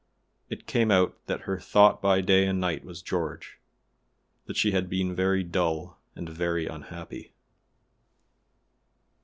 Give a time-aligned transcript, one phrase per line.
[0.49, 3.59] It came out that her thought by day and night was George,
[4.47, 7.33] that she had been very dull, and very unhappy.